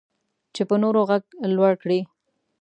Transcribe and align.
چې 0.55 0.61
په 0.69 0.75
نورو 0.83 1.01
غږ 1.09 1.23
لوړ 1.55 1.73
کړي. 1.81 1.99